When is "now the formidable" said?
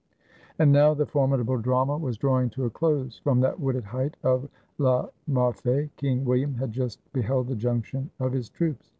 0.71-1.59